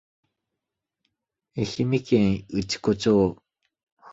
[1.55, 3.37] 愛媛県内子町